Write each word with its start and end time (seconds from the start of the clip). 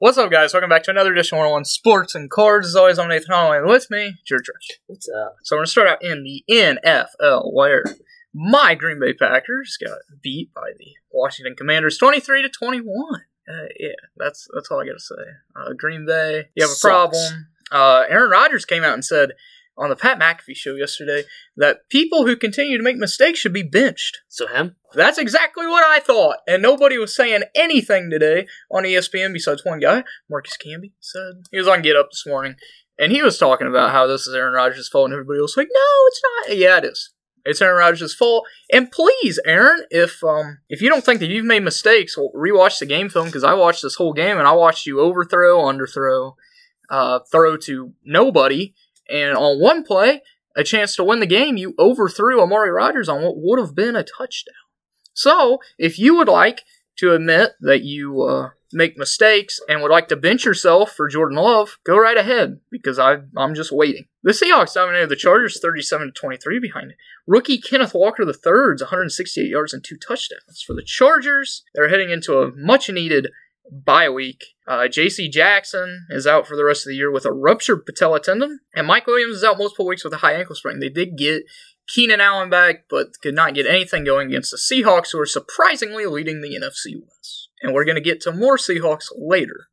What's 0.00 0.16
up, 0.16 0.30
guys? 0.30 0.54
Welcome 0.54 0.70
back 0.70 0.82
to 0.84 0.90
another 0.90 1.12
edition 1.12 1.36
of 1.36 1.40
101 1.40 1.66
Sports 1.66 2.14
and 2.14 2.30
Cards. 2.30 2.68
As 2.68 2.74
always, 2.74 2.98
I'm 2.98 3.10
Nathan 3.10 3.34
Holloway, 3.34 3.58
and 3.58 3.66
with 3.66 3.90
me, 3.90 4.14
George 4.26 4.48
Rush. 4.48 4.80
What's 4.86 5.06
up? 5.10 5.36
So 5.42 5.54
we're 5.56 5.58
going 5.58 5.66
to 5.66 5.70
start 5.70 5.88
out 5.88 6.02
in 6.02 6.24
the 6.24 6.42
NFL, 6.50 7.52
where 7.52 7.84
my 8.32 8.74
Green 8.74 8.98
Bay 8.98 9.12
Packers 9.12 9.76
got 9.76 9.98
beat 10.22 10.54
by 10.54 10.70
the 10.78 10.86
Washington 11.12 11.54
Commanders 11.54 11.98
23 11.98 12.40
to 12.40 12.48
21. 12.48 12.86
Uh, 13.46 13.52
yeah, 13.78 13.88
that's 14.16 14.48
that's 14.54 14.70
all 14.70 14.80
I 14.80 14.86
got 14.86 14.94
to 14.94 15.00
say. 15.00 15.22
Uh, 15.54 15.74
Green 15.76 16.06
Bay, 16.06 16.48
you 16.54 16.64
have 16.64 16.70
a 16.70 16.74
Sucks. 16.76 16.80
problem. 16.80 17.48
Uh, 17.70 18.04
Aaron 18.08 18.30
Rodgers 18.30 18.64
came 18.64 18.84
out 18.84 18.94
and 18.94 19.04
said 19.04 19.32
on 19.76 19.88
the 19.88 19.96
Pat 19.96 20.18
McAfee 20.18 20.56
show 20.56 20.74
yesterday 20.74 21.24
that 21.56 21.88
people 21.88 22.26
who 22.26 22.36
continue 22.36 22.76
to 22.76 22.82
make 22.82 22.96
mistakes 22.96 23.38
should 23.38 23.52
be 23.52 23.62
benched. 23.62 24.18
So 24.28 24.46
him? 24.46 24.76
That's 24.94 25.18
exactly 25.18 25.66
what 25.66 25.84
I 25.84 26.00
thought, 26.00 26.38
and 26.46 26.62
nobody 26.62 26.98
was 26.98 27.14
saying 27.14 27.44
anything 27.54 28.10
today 28.10 28.46
on 28.70 28.84
ESPN 28.84 29.32
besides 29.32 29.64
one 29.64 29.80
guy, 29.80 30.04
Marcus 30.28 30.56
Camby 30.56 30.92
said 31.00 31.44
he 31.50 31.58
was 31.58 31.68
on 31.68 31.82
Get 31.82 31.96
Up 31.96 32.10
this 32.10 32.26
morning, 32.26 32.56
and 32.98 33.12
he 33.12 33.22
was 33.22 33.38
talking 33.38 33.68
about 33.68 33.92
how 33.92 34.06
this 34.06 34.26
is 34.26 34.34
Aaron 34.34 34.54
Rodgers' 34.54 34.88
fault, 34.88 35.06
and 35.06 35.14
everybody 35.14 35.40
was 35.40 35.56
like, 35.56 35.68
"No, 35.70 36.06
it's 36.06 36.22
not." 36.48 36.56
Yeah, 36.56 36.78
it 36.78 36.84
is. 36.84 37.12
It's 37.44 37.62
Aaron 37.62 37.78
Rodgers' 37.78 38.14
fault. 38.14 38.46
And 38.72 38.90
please, 38.90 39.40
Aaron, 39.46 39.84
if 39.90 40.22
um 40.22 40.58
if 40.68 40.82
you 40.82 40.88
don't 40.88 41.04
think 41.04 41.20
that 41.20 41.28
you've 41.28 41.44
made 41.44 41.62
mistakes, 41.62 42.16
well, 42.16 42.30
rewatch 42.34 42.78
the 42.78 42.86
game 42.86 43.08
film 43.08 43.26
because 43.26 43.44
I 43.44 43.54
watched 43.54 43.82
this 43.82 43.94
whole 43.94 44.12
game 44.12 44.38
and 44.38 44.46
I 44.46 44.52
watched 44.52 44.86
you 44.86 45.00
overthrow, 45.00 45.58
underthrow, 45.62 46.34
uh, 46.90 47.20
throw 47.30 47.56
to 47.58 47.92
nobody, 48.04 48.74
and 49.10 49.36
on 49.36 49.60
one 49.60 49.82
play, 49.82 50.22
a 50.56 50.64
chance 50.64 50.96
to 50.96 51.04
win 51.04 51.20
the 51.20 51.26
game, 51.26 51.56
you 51.56 51.74
overthrew 51.78 52.40
Amari 52.40 52.70
Rodgers 52.70 53.08
on 53.08 53.22
what 53.22 53.34
would 53.36 53.58
have 53.58 53.74
been 53.74 53.96
a 53.96 54.04
touchdown. 54.04 54.54
So, 55.14 55.58
if 55.78 55.98
you 55.98 56.16
would 56.16 56.28
like 56.28 56.62
to 56.98 57.12
admit 57.12 57.52
that 57.60 57.82
you 57.82 58.22
uh, 58.22 58.50
make 58.72 58.96
mistakes 58.96 59.58
and 59.68 59.82
would 59.82 59.90
like 59.90 60.08
to 60.08 60.16
bench 60.16 60.44
yourself 60.44 60.92
for 60.92 61.08
Jordan 61.08 61.38
Love, 61.38 61.78
go 61.84 61.98
right 61.98 62.16
ahead 62.16 62.60
because 62.70 62.98
I, 62.98 63.18
I'm 63.36 63.54
just 63.54 63.72
waiting. 63.72 64.04
The 64.22 64.32
Seahawks 64.32 64.74
dominated 64.74 65.08
the 65.08 65.16
Chargers 65.16 65.58
37 65.60 66.08
to 66.08 66.12
23 66.12 66.58
behind 66.60 66.92
it. 66.92 66.96
Rookie 67.26 67.58
Kenneth 67.58 67.94
Walker 67.94 68.22
III's 68.22 68.82
168 68.82 69.48
yards 69.48 69.72
and 69.72 69.82
two 69.82 69.96
touchdowns. 69.96 70.62
For 70.64 70.74
the 70.74 70.84
Chargers, 70.84 71.64
they're 71.74 71.88
heading 71.88 72.10
into 72.10 72.38
a 72.38 72.52
much 72.54 72.90
needed 72.90 73.28
bye 73.70 74.08
week. 74.08 74.44
Uh, 74.66 74.88
J.C. 74.88 75.28
Jackson 75.28 76.06
is 76.10 76.26
out 76.26 76.46
for 76.46 76.56
the 76.56 76.64
rest 76.64 76.86
of 76.86 76.90
the 76.90 76.96
year 76.96 77.10
with 77.10 77.24
a 77.24 77.32
ruptured 77.32 77.86
patella 77.86 78.20
tendon, 78.20 78.60
and 78.74 78.86
Mike 78.86 79.06
Williams 79.06 79.36
is 79.36 79.44
out 79.44 79.58
multiple 79.58 79.86
weeks 79.86 80.04
with 80.04 80.12
a 80.12 80.18
high 80.18 80.34
ankle 80.34 80.54
sprain. 80.54 80.80
They 80.80 80.88
did 80.88 81.16
get 81.16 81.44
Keenan 81.88 82.20
Allen 82.20 82.50
back, 82.50 82.84
but 82.88 83.20
could 83.20 83.34
not 83.34 83.54
get 83.54 83.66
anything 83.66 84.04
going 84.04 84.28
against 84.28 84.52
the 84.52 84.56
Seahawks, 84.56 85.12
who 85.12 85.20
are 85.20 85.26
surprisingly 85.26 86.06
leading 86.06 86.40
the 86.40 86.54
NFC 86.54 86.94
West. 87.00 87.48
And 87.62 87.74
we're 87.74 87.84
going 87.84 87.96
to 87.96 88.00
get 88.00 88.20
to 88.22 88.32
more 88.32 88.56
Seahawks 88.56 89.06
later 89.16 89.68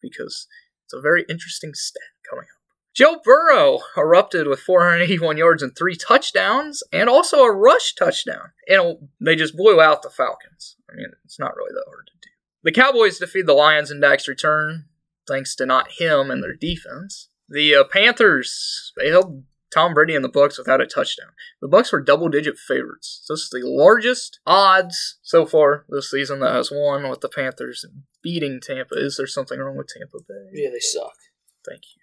because 0.00 0.46
it's 0.84 0.92
a 0.92 1.00
very 1.00 1.24
interesting 1.28 1.72
stat 1.74 2.02
coming 2.28 2.44
up. 2.44 2.62
Joe 2.94 3.20
Burrow 3.24 3.80
erupted 3.96 4.46
with 4.46 4.60
481 4.60 5.38
yards 5.38 5.62
and 5.62 5.74
three 5.74 5.96
touchdowns, 5.96 6.82
and 6.92 7.08
also 7.08 7.38
a 7.38 7.54
rush 7.54 7.94
touchdown. 7.94 8.52
And 8.68 9.08
they 9.18 9.34
just 9.34 9.56
blew 9.56 9.80
out 9.80 10.02
the 10.02 10.10
Falcons. 10.10 10.76
I 10.90 10.96
mean, 10.96 11.06
it's 11.24 11.38
not 11.38 11.56
really 11.56 11.72
that 11.72 11.84
hard 11.86 12.06
to 12.08 12.12
do. 12.20 12.31
The 12.62 12.72
Cowboys 12.72 13.18
defeat 13.18 13.46
the 13.46 13.54
Lions 13.54 13.90
in 13.90 14.00
Dak's 14.00 14.28
return, 14.28 14.86
thanks 15.26 15.54
to 15.56 15.66
not 15.66 15.92
him 15.98 16.30
and 16.30 16.42
their 16.42 16.54
defense. 16.54 17.28
The 17.48 17.74
uh, 17.74 17.84
Panthers 17.84 18.92
they 18.96 19.08
held 19.08 19.44
Tom 19.72 19.94
Brady 19.94 20.14
and 20.14 20.24
the 20.24 20.28
Bucs 20.28 20.58
without 20.58 20.80
a 20.80 20.86
touchdown. 20.86 21.30
The 21.60 21.68
Bucs 21.68 21.92
were 21.92 22.00
double-digit 22.00 22.58
favorites. 22.58 23.24
This 23.28 23.40
is 23.40 23.50
the 23.50 23.62
largest 23.64 24.38
odds 24.46 25.18
so 25.22 25.46
far 25.46 25.86
this 25.88 26.10
season 26.10 26.40
that 26.40 26.54
has 26.54 26.70
won 26.70 27.08
with 27.08 27.20
the 27.20 27.28
Panthers 27.28 27.84
beating 28.22 28.60
Tampa. 28.60 28.94
Is 28.96 29.16
there 29.16 29.26
something 29.26 29.58
wrong 29.58 29.76
with 29.76 29.88
Tampa 29.88 30.18
Bay? 30.28 30.50
Yeah, 30.52 30.70
they 30.70 30.78
suck. 30.78 31.16
Thank 31.66 31.82
you. 31.96 32.02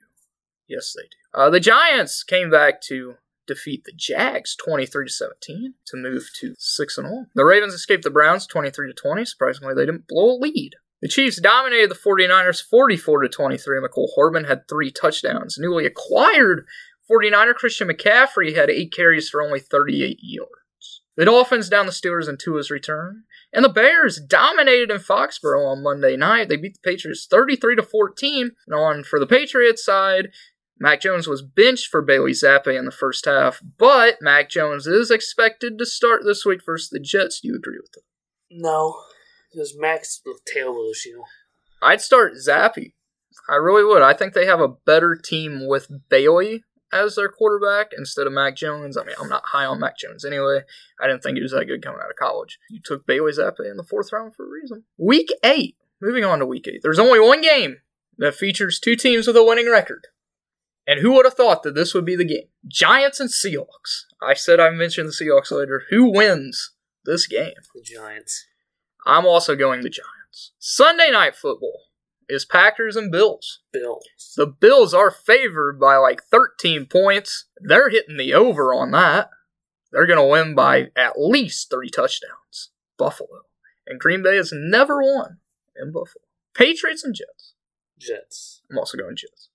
Yes, 0.68 0.94
they 0.96 1.04
do. 1.04 1.40
Uh, 1.40 1.50
the 1.50 1.60
Giants 1.60 2.24
came 2.24 2.50
back 2.50 2.82
to 2.84 3.16
defeat 3.54 3.84
the 3.84 3.94
Jags 3.96 4.56
23 4.56 5.06
to 5.06 5.12
17 5.12 5.74
to 5.88 5.98
move 5.98 6.30
to 6.40 6.56
6 6.58 6.98
and 6.98 7.08
0. 7.08 7.26
The 7.36 7.46
Ravens 7.46 7.74
escaped 7.74 8.04
the 8.04 8.10
Browns 8.10 8.48
23 8.48 8.88
to 8.88 8.94
20. 8.94 9.26
Surprisingly, 9.26 9.74
they 9.74 9.86
didn't 9.86 10.08
blow 10.08 10.32
a 10.32 10.40
lead. 10.40 10.76
The 11.02 11.08
Chiefs 11.08 11.40
dominated 11.40 11.90
the 11.90 11.96
49ers 11.96 12.64
44 12.64 13.24
to 13.24 13.30
23. 13.30 13.80
Mecole 13.80 14.10
Hardman 14.16 14.46
had 14.46 14.68
three 14.68 14.92
touchdowns. 14.92 15.58
Newly 15.58 15.86
acquired 15.86 16.66
49er 17.10 17.56
Christian 17.56 17.88
McCaffrey 17.88 18.56
had 18.56 18.70
eight 18.70 18.94
carries 18.94 19.30
for 19.30 19.42
only 19.42 19.60
38 19.60 20.20
yards. 20.22 21.02
The 21.16 21.26
Dolphins 21.26 21.68
down 21.68 21.86
the 21.86 21.92
Steelers 21.92 22.30
in 22.30 22.38
Tua's 22.38 22.72
return. 22.72 23.24
And 23.52 23.66
the 23.66 23.70
Bears 23.70 24.20
dominated 24.20 24.92
in 24.92 25.00
Foxborough 25.00 25.66
on 25.66 25.84
Monday 25.84 26.16
night. 26.16 26.50
They 26.50 26.56
beat 26.56 26.76
the 26.76 26.90
Patriots 26.90 27.28
33 27.30 27.78
to 27.78 27.84
14. 27.84 28.52
And 28.68 28.76
on 28.76 29.04
for 29.04 29.20
the 29.20 29.28
Patriots 29.28 29.84
side, 29.84 30.30
Mac 30.80 31.02
Jones 31.02 31.28
was 31.28 31.42
benched 31.42 31.88
for 31.88 32.02
Bailey 32.02 32.32
Zappe 32.32 32.78
in 32.78 32.86
the 32.86 32.92
first 32.92 33.26
half, 33.26 33.62
but 33.78 34.18
Mac 34.22 34.50
Jones 34.50 34.88
is 34.88 35.12
expected 35.12 35.78
to 35.78 35.86
start 35.86 36.24
this 36.24 36.46
week 36.46 36.62
versus 36.66 36.90
the 36.90 37.00
Jets. 37.00 37.42
Do 37.42 37.50
you 37.50 37.56
agree 37.56 37.78
with 37.82 37.92
that? 37.94 38.04
No. 38.50 38.96
Because 39.52 39.76
Max 39.78 40.22
terrible 40.48 40.90
issue. 40.90 41.22
I'd 41.82 42.02
start 42.02 42.34
Zappe. 42.36 42.94
I 43.50 43.56
really 43.56 43.84
would. 43.84 44.02
I 44.02 44.14
think 44.14 44.34
they 44.34 44.46
have 44.46 44.62
a 44.62 44.68
better 44.86 45.16
team 45.16 45.68
with 45.68 45.92
Bailey 46.10 46.64
as 46.94 47.16
their 47.16 47.30
quarterback 47.30 47.92
instead 47.98 48.28
of 48.28 48.34
Mac 48.34 48.56
Jones. 48.56 48.98
I 48.98 49.04
mean, 49.04 49.16
I'm 49.22 49.30
not 49.30 49.44
high 49.48 49.66
on 49.66 49.80
Mac 49.80 49.98
Jones 49.98 50.24
anyway. 50.24 50.62
I 51.00 51.08
didn't 51.08 51.24
think 51.24 51.38
he 51.38 51.44
was 51.44 51.52
that 51.52 51.66
good 51.66 51.84
coming 51.84 52.00
out 52.04 52.10
of 52.10 52.16
college. 52.16 52.58
You 52.70 52.80
took 52.84 53.06
Bailey 53.06 53.32
Zappe 53.32 53.70
in 53.70 53.78
the 53.78 53.84
fourth 53.84 54.12
round 54.14 54.36
for 54.36 54.46
a 54.46 54.50
reason. 54.50 54.84
Week 54.98 55.30
eight. 55.44 55.76
Moving 56.02 56.24
on 56.24 56.40
to 56.40 56.46
week 56.46 56.68
eight. 56.68 56.80
There's 56.82 57.00
only 57.00 57.20
one 57.20 57.42
game 57.42 57.78
that 58.18 58.36
features 58.36 58.80
two 58.80 58.96
teams 58.96 59.28
with 59.28 59.36
a 59.36 59.44
winning 59.44 59.70
record. 59.70 60.08
And 60.88 61.00
who 61.00 61.14
would 61.14 61.26
have 61.26 61.36
thought 61.36 61.64
that 61.64 61.76
this 61.76 61.94
would 61.94 62.06
be 62.06 62.16
the 62.16 62.26
game? 62.26 62.48
Giants 62.68 63.20
and 63.20 63.30
Seahawks. 63.30 64.06
I 64.22 64.34
said 64.34 64.60
I 64.60 64.70
mentioned 64.72 65.08
the 65.08 65.12
Seahawks 65.12 65.52
later. 65.52 65.84
Who 65.90 66.12
wins 66.12 66.72
this 67.06 67.28
game? 67.28 67.54
The 67.76 67.82
Giants. 67.82 68.48
I'm 69.06 69.26
also 69.26 69.56
going 69.56 69.82
the 69.82 69.90
Giants. 69.90 70.52
Sunday 70.60 71.12
night 71.12 71.36
football 71.36 71.90
is 72.28 72.46
Packers 72.46 72.96
and 72.96 73.12
Bills. 73.12 73.62
Bills. 73.72 74.06
The 74.36 74.48
Bills 74.48 74.94
are 74.94 75.12
favored 75.12 75.80
by 75.80 75.98
like 75.98 76.24
13 76.24 76.86
points. 76.86 77.46
They're 77.60 77.90
hitting 77.90 78.18
the 78.18 78.34
over 78.34 78.74
on 78.74 78.92
that. 78.92 79.30
They're 79.92 80.06
going 80.06 80.20
to 80.20 80.26
win 80.26 80.56
by 80.56 80.90
at 80.96 81.20
least 81.20 81.70
three 81.70 81.90
touchdowns. 81.90 82.70
Buffalo. 82.98 83.42
And 83.88 84.00
Green 84.00 84.22
Bay 84.22 84.36
has 84.36 84.54
never 84.54 85.02
won 85.02 85.38
in 85.76 85.92
Buffalo. 85.92 86.24
Patriots 86.54 87.04
and 87.04 87.16
Jets. 87.16 87.56
Jets. 87.98 88.62
I'm 88.70 88.78
also 88.78 88.98
going 88.98 89.16
Jets. 89.16 89.49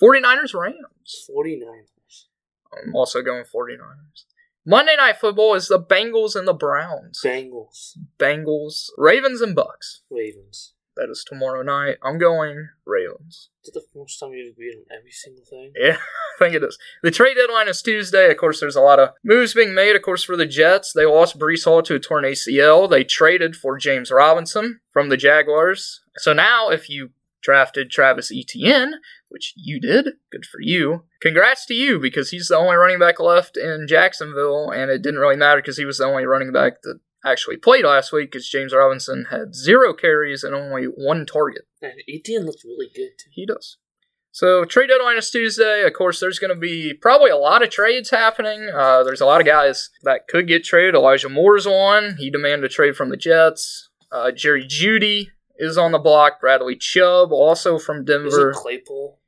49ers 0.00 0.54
Rams. 0.54 1.28
49ers. 1.30 2.24
I'm 2.72 2.94
also 2.94 3.22
going 3.22 3.44
49ers. 3.44 4.24
Monday 4.66 4.94
night 4.96 5.16
football 5.16 5.54
is 5.54 5.68
the 5.68 5.80
Bengals 5.80 6.36
and 6.36 6.46
the 6.46 6.54
Browns. 6.54 7.20
Bengals. 7.24 7.96
Bengals, 8.18 8.90
Ravens 8.96 9.40
and 9.40 9.56
Bucs. 9.56 10.00
Ravens. 10.10 10.74
That 10.96 11.08
is 11.10 11.24
tomorrow 11.26 11.62
night. 11.62 11.96
I'm 12.02 12.18
going 12.18 12.68
Ravens. 12.84 13.48
Is 13.62 13.68
it 13.68 13.74
the 13.74 13.84
first 13.94 14.20
time 14.20 14.32
you've 14.32 14.52
agreed 14.52 14.74
on 14.76 14.84
every 14.94 15.12
single 15.12 15.44
thing? 15.44 15.72
Yeah, 15.74 15.96
I 16.36 16.38
think 16.38 16.54
it 16.54 16.62
is. 16.62 16.78
The 17.02 17.10
trade 17.10 17.36
deadline 17.36 17.68
is 17.68 17.80
Tuesday. 17.80 18.30
Of 18.30 18.36
course, 18.36 18.60
there's 18.60 18.76
a 18.76 18.82
lot 18.82 18.98
of 18.98 19.10
moves 19.24 19.54
being 19.54 19.74
made. 19.74 19.96
Of 19.96 20.02
course, 20.02 20.22
for 20.22 20.36
the 20.36 20.46
Jets, 20.46 20.92
they 20.92 21.06
lost 21.06 21.38
Breece 21.38 21.64
Hall 21.64 21.82
to 21.82 21.94
a 21.94 22.00
torn 22.00 22.24
ACL. 22.24 22.90
They 22.90 23.04
traded 23.04 23.56
for 23.56 23.78
James 23.78 24.10
Robinson 24.10 24.80
from 24.90 25.08
the 25.08 25.16
Jaguars. 25.16 26.00
So 26.16 26.32
now, 26.32 26.68
if 26.68 26.90
you 26.90 27.10
drafted 27.40 27.90
Travis 27.90 28.30
Etienne, 28.30 28.94
which 29.30 29.54
you 29.56 29.80
did, 29.80 30.10
good 30.30 30.44
for 30.44 30.60
you. 30.60 31.04
Congrats 31.20 31.64
to 31.66 31.74
you 31.74 31.98
because 31.98 32.30
he's 32.30 32.48
the 32.48 32.56
only 32.56 32.76
running 32.76 32.98
back 32.98 33.18
left 33.18 33.56
in 33.56 33.86
Jacksonville, 33.88 34.70
and 34.70 34.90
it 34.90 35.02
didn't 35.02 35.20
really 35.20 35.36
matter 35.36 35.60
because 35.60 35.76
he 35.78 35.84
was 35.84 35.98
the 35.98 36.04
only 36.04 36.26
running 36.26 36.52
back 36.52 36.82
that 36.82 36.98
actually 37.24 37.56
played 37.56 37.84
last 37.84 38.12
week 38.12 38.30
because 38.30 38.48
James 38.48 38.74
Robinson 38.74 39.26
had 39.30 39.54
zero 39.54 39.92
carries 39.94 40.42
and 40.42 40.54
only 40.54 40.84
one 40.84 41.26
target. 41.26 41.62
And 41.82 41.92
Etienne 42.08 42.46
looks 42.46 42.64
really 42.64 42.88
good 42.94 43.10
too. 43.18 43.30
He 43.32 43.46
does. 43.46 43.76
So 44.32 44.64
trade 44.64 44.88
deadline 44.88 45.18
is 45.18 45.30
Tuesday. 45.30 45.82
Of 45.84 45.92
course, 45.92 46.20
there's 46.20 46.38
going 46.38 46.54
to 46.54 46.60
be 46.60 46.94
probably 46.94 47.30
a 47.30 47.36
lot 47.36 47.62
of 47.64 47.70
trades 47.70 48.10
happening. 48.10 48.70
Uh, 48.72 49.02
there's 49.02 49.20
a 49.20 49.26
lot 49.26 49.40
of 49.40 49.46
guys 49.46 49.90
that 50.04 50.28
could 50.28 50.46
get 50.46 50.64
traded. 50.64 50.94
Elijah 50.94 51.28
Moore's 51.28 51.66
one. 51.66 52.14
He 52.18 52.30
demanded 52.30 52.64
a 52.64 52.68
trade 52.72 52.96
from 52.96 53.10
the 53.10 53.16
Jets. 53.16 53.88
Uh, 54.12 54.30
Jerry 54.30 54.64
Jeudy 54.66 55.28
is 55.56 55.76
on 55.76 55.92
the 55.92 55.98
block. 55.98 56.40
Bradley 56.40 56.76
Chubb, 56.76 57.32
also 57.32 57.78
from 57.78 57.98
Is 57.98 58.04
Denver. 58.04 58.50
it 58.50 58.56
Claypool? 58.56 59.18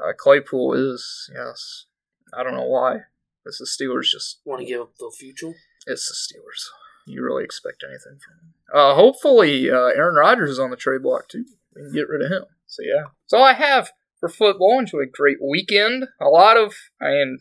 Uh, 0.00 0.12
Claypool 0.16 0.74
is 0.74 1.30
yes. 1.34 1.86
I 2.34 2.42
don't 2.42 2.54
know 2.54 2.66
why. 2.66 2.98
It's 3.46 3.58
the 3.58 3.64
Steelers. 3.66 4.10
Just 4.10 4.40
Want 4.44 4.60
to 4.60 4.66
give 4.66 4.80
up 4.82 4.96
the 4.98 5.12
future? 5.16 5.54
it's 5.86 6.06
the 6.08 6.14
Steelers. 6.14 6.64
You 7.06 7.24
really 7.24 7.42
expect 7.44 7.82
anything 7.82 8.18
from 8.22 8.34
them? 8.36 8.54
Uh, 8.72 8.94
hopefully, 8.94 9.70
uh, 9.70 9.86
Aaron 9.96 10.16
Rodgers 10.16 10.50
is 10.50 10.58
on 10.58 10.70
the 10.70 10.76
trade 10.76 11.02
block 11.02 11.28
too. 11.28 11.46
We 11.74 11.82
can 11.82 11.92
get 11.92 12.08
rid 12.08 12.20
of 12.22 12.30
him. 12.30 12.44
So 12.66 12.82
yeah, 12.82 13.04
that's 13.24 13.32
all 13.32 13.44
I 13.44 13.54
have 13.54 13.90
for 14.20 14.28
football. 14.28 14.78
Enjoy 14.78 14.98
a 15.00 15.06
great 15.06 15.38
weekend. 15.42 16.04
A 16.20 16.26
lot 16.28 16.58
of 16.58 16.74
I 17.00 17.08
mean, 17.10 17.38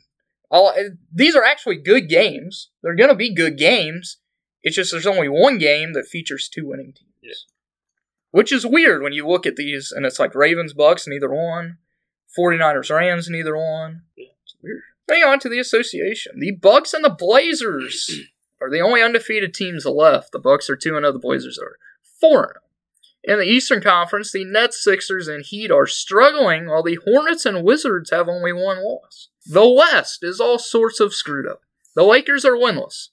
all 0.49 0.73
these 1.13 1.35
are 1.35 1.43
actually 1.43 1.75
good 1.77 2.07
games. 2.07 2.69
They're 2.81 2.95
gonna 2.95 3.15
be 3.15 3.33
good 3.35 3.57
games. 3.57 4.19
It's 4.63 4.77
just 4.77 4.91
there's 4.93 5.05
only 5.07 5.27
one 5.27 5.57
game 5.57 5.91
that 5.93 6.07
features 6.07 6.47
two 6.47 6.65
winning 6.65 6.93
teams. 6.93 7.11
Yeah. 7.21 7.33
which 8.31 8.53
is 8.53 8.65
weird 8.65 9.01
when 9.03 9.11
you 9.11 9.27
look 9.27 9.45
at 9.45 9.57
these 9.57 9.91
and 9.93 10.05
it's 10.05 10.19
like 10.19 10.33
Ravens, 10.33 10.73
Bucs, 10.73 11.07
neither 11.07 11.29
one. 11.29 11.79
49ers, 12.37 12.95
Rams, 12.95 13.29
neither 13.29 13.55
one. 13.55 14.03
Yeah. 14.15 14.25
It's 14.43 14.55
weird. 14.61 14.81
Moving 15.09 15.23
on 15.23 15.39
to 15.39 15.49
the 15.49 15.59
association. 15.59 16.39
The 16.39 16.51
Bucks 16.51 16.93
and 16.93 17.03
the 17.03 17.09
Blazers 17.09 18.09
are 18.61 18.69
the 18.69 18.81
only 18.81 19.01
undefeated 19.01 19.53
teams 19.53 19.85
left. 19.85 20.31
The 20.31 20.39
Bucks 20.39 20.69
are 20.69 20.75
2 20.75 20.89
0, 20.89 21.11
the 21.11 21.19
Blazers 21.19 21.59
are 21.59 21.77
4 22.19 22.29
0. 22.29 22.53
In 23.23 23.39
the 23.39 23.45
Eastern 23.45 23.81
Conference, 23.81 24.31
the 24.31 24.45
Nets, 24.45 24.81
Sixers, 24.81 25.27
and 25.27 25.43
Heat 25.45 25.69
are 25.69 25.85
struggling, 25.85 26.67
while 26.67 26.83
the 26.83 26.97
Hornets 27.05 27.45
and 27.45 27.63
Wizards 27.63 28.09
have 28.09 28.29
only 28.29 28.53
one 28.53 28.81
loss. 28.83 29.29
The 29.45 29.69
West 29.69 30.23
is 30.23 30.39
all 30.39 30.57
sorts 30.57 31.01
of 31.01 31.13
screwed 31.13 31.47
up. 31.47 31.61
The 31.95 32.03
Lakers 32.03 32.45
are 32.45 32.53
winless. 32.53 33.09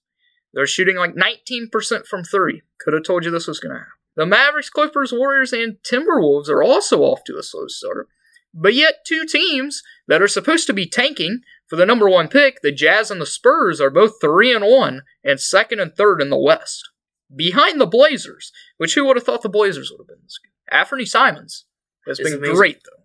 They're 0.52 0.66
shooting 0.66 0.96
like 0.96 1.14
19% 1.14 2.06
from 2.06 2.22
three. 2.22 2.62
Could 2.78 2.94
have 2.94 3.02
told 3.02 3.24
you 3.24 3.30
this 3.30 3.48
was 3.48 3.58
going 3.58 3.72
to 3.72 3.78
happen. 3.78 3.92
The 4.16 4.26
Mavericks, 4.26 4.70
Clippers, 4.70 5.12
Warriors, 5.12 5.52
and 5.52 5.78
Timberwolves 5.82 6.48
are 6.48 6.62
also 6.62 7.00
off 7.00 7.24
to 7.24 7.36
a 7.36 7.42
slow 7.42 7.66
start. 7.66 8.08
But 8.54 8.74
yet, 8.74 9.04
two 9.04 9.24
teams 9.26 9.82
that 10.06 10.22
are 10.22 10.28
supposed 10.28 10.66
to 10.68 10.72
be 10.72 10.86
tanking 10.86 11.40
for 11.66 11.76
the 11.76 11.84
number 11.86 12.08
one 12.08 12.28
pick, 12.28 12.60
the 12.62 12.70
Jazz 12.70 13.10
and 13.10 13.20
the 13.20 13.26
Spurs, 13.26 13.80
are 13.80 13.90
both 13.90 14.20
3 14.20 14.54
and 14.54 14.64
1 14.64 15.02
and 15.24 15.40
second 15.40 15.80
and 15.80 15.92
third 15.94 16.20
in 16.22 16.30
the 16.30 16.38
West. 16.38 16.88
Behind 17.34 17.80
the 17.80 17.86
Blazers, 17.86 18.52
which 18.76 18.94
who 18.94 19.04
would 19.06 19.16
have 19.16 19.24
thought 19.24 19.42
the 19.42 19.48
Blazers 19.48 19.90
would 19.90 20.02
have 20.02 20.06
been 20.06 20.22
this 20.22 20.38
good? 20.38 20.74
Anthony 20.74 21.04
Simons 21.04 21.64
has 22.06 22.20
It's 22.20 22.30
been 22.30 22.38
amazing. 22.38 22.54
great, 22.56 22.78
though. 22.84 23.02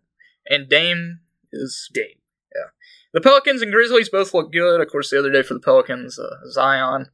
And 0.55 0.69
Dame 0.69 1.21
is 1.51 1.89
Dame. 1.93 2.19
Yeah. 2.55 2.67
The 3.13 3.21
Pelicans 3.21 3.61
and 3.63 3.71
Grizzlies 3.71 4.09
both 4.09 4.33
look 4.33 4.51
good. 4.51 4.81
Of 4.81 4.89
course, 4.91 5.09
the 5.09 5.17
other 5.17 5.31
day 5.31 5.41
for 5.41 5.55
the 5.55 5.59
Pelicans, 5.59 6.19
uh, 6.19 6.47
Zion 6.51 7.07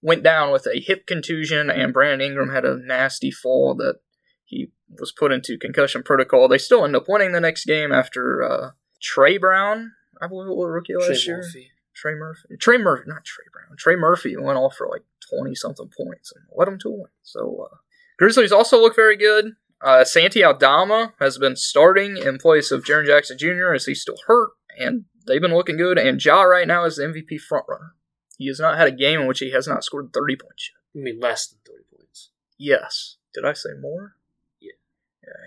went 0.00 0.22
down 0.22 0.52
with 0.52 0.66
a 0.66 0.80
hip 0.80 1.06
contusion, 1.06 1.70
and 1.70 1.92
Brandon 1.92 2.20
Ingram 2.20 2.50
had 2.50 2.64
a 2.64 2.76
nasty 2.76 3.30
fall 3.30 3.74
that 3.76 3.96
he 4.44 4.70
was 4.98 5.12
put 5.12 5.32
into 5.32 5.58
concussion 5.58 6.02
protocol. 6.02 6.48
They 6.48 6.58
still 6.58 6.84
end 6.84 6.96
up 6.96 7.08
winning 7.08 7.32
the 7.32 7.40
next 7.40 7.64
game 7.64 7.92
after 7.92 8.42
uh, 8.42 8.70
Trey 9.00 9.38
Brown, 9.38 9.92
I 10.20 10.26
believe, 10.26 10.48
was 10.48 10.70
rookie 10.70 10.94
last 10.94 11.24
Trey 11.24 11.32
year. 11.32 11.36
Murphy. 11.38 11.70
Trey 11.94 12.14
Murphy, 12.14 12.56
Trey 12.58 12.78
Murphy, 12.78 13.04
not 13.06 13.24
Trey 13.24 13.44
Brown. 13.52 13.76
Trey 13.76 13.96
Murphy 13.96 14.36
went 14.36 14.58
off 14.58 14.76
for 14.76 14.88
like 14.88 15.02
twenty 15.28 15.54
something 15.54 15.90
points 15.96 16.32
and 16.34 16.44
led 16.56 16.66
them 16.66 16.78
to 16.78 16.88
a 16.88 16.92
win. 16.92 17.10
So 17.22 17.68
uh, 17.70 17.76
Grizzlies 18.18 18.52
also 18.52 18.80
look 18.80 18.96
very 18.96 19.16
good. 19.16 19.52
Uh, 19.82 20.04
Santi 20.04 20.44
Aldama 20.44 21.14
has 21.18 21.36
been 21.36 21.56
starting 21.56 22.16
in 22.16 22.38
place 22.38 22.70
of 22.70 22.84
Jaren 22.84 23.06
Jackson 23.06 23.38
Jr. 23.38 23.74
as 23.74 23.86
he's 23.86 24.00
still 24.00 24.16
hurt, 24.26 24.50
and 24.78 25.04
they've 25.26 25.40
been 25.40 25.54
looking 25.54 25.76
good. 25.76 25.98
And 25.98 26.24
Ja 26.24 26.42
right 26.42 26.66
now 26.66 26.84
is 26.84 26.96
the 26.96 27.04
MVP 27.04 27.40
frontrunner. 27.50 27.90
He 28.38 28.46
has 28.46 28.60
not 28.60 28.78
had 28.78 28.88
a 28.88 28.92
game 28.92 29.20
in 29.20 29.26
which 29.26 29.40
he 29.40 29.50
has 29.50 29.66
not 29.66 29.84
scored 29.84 30.12
thirty 30.12 30.36
points 30.36 30.70
yet. 30.72 31.00
I 31.00 31.04
mean, 31.04 31.20
less 31.20 31.48
than 31.48 31.58
30 31.66 31.84
points. 31.94 32.30
Yes, 32.58 33.16
did 33.34 33.44
I 33.44 33.52
say 33.52 33.70
more? 33.78 34.16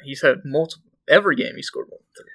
He's 0.04 0.22
had 0.22 0.42
multiple. 0.44 0.92
Every 1.08 1.36
game 1.36 1.56
he 1.56 1.62
scored 1.62 1.88
more 1.90 2.00
than 2.00 2.08
thirty. 2.16 2.30